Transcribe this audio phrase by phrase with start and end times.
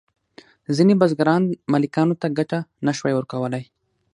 [0.75, 3.63] ځینې بزګران مالکانو ته ګټه نشوای ورکولی.